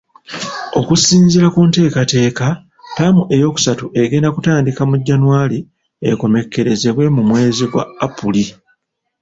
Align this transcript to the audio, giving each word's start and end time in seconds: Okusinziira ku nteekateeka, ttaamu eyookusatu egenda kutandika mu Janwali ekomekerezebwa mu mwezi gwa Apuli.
Okusinziira 0.79 1.47
ku 1.53 1.61
nteekateeka, 1.67 2.47
ttaamu 2.89 3.21
eyookusatu 3.35 3.85
egenda 4.01 4.29
kutandika 4.35 4.81
mu 4.89 4.95
Janwali 5.07 5.59
ekomekerezebwa 6.09 7.03
mu 7.15 7.21
mwezi 7.29 7.63
gwa 7.71 7.83
Apuli. 8.05 8.43